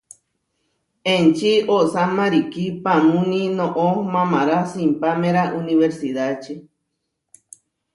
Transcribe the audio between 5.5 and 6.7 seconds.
unibersidáči.